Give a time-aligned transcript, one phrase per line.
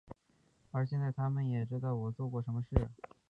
[0.71, 2.89] 而现在他们也知道我做过什么事。